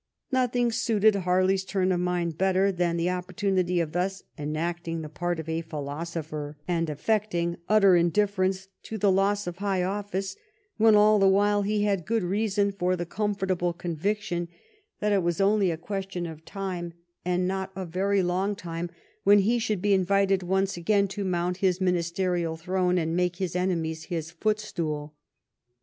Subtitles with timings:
[0.31, 5.09] Nothing suited Harley^s turn of mind better than the oppor tunity of thus enacting the
[5.09, 10.35] part of a philosopher and affecting utter indifference to the loss of high office,
[10.77, 14.47] when all the while he had good reason for the com fortable conviction
[15.01, 16.93] that it was only a question of time,
[17.23, 18.89] 322 "HARLEY, THE NATION'S GREAT SUPPORT" and not of very long time,
[19.23, 23.55] when he should be invited once again to mount his ministerial throne and make his
[23.55, 25.13] enemies his footstool.